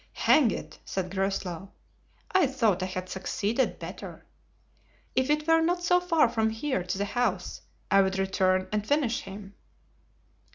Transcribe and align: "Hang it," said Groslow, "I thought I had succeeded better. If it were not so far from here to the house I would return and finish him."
"Hang 0.25 0.49
it," 0.49 0.79
said 0.83 1.11
Groslow, 1.13 1.71
"I 2.31 2.47
thought 2.47 2.81
I 2.81 2.87
had 2.87 3.07
succeeded 3.07 3.77
better. 3.77 4.25
If 5.15 5.29
it 5.29 5.47
were 5.47 5.61
not 5.61 5.83
so 5.83 5.99
far 5.99 6.27
from 6.27 6.49
here 6.49 6.81
to 6.81 6.97
the 6.97 7.05
house 7.05 7.61
I 7.91 8.01
would 8.01 8.17
return 8.17 8.67
and 8.71 8.83
finish 8.83 9.19
him." 9.21 9.53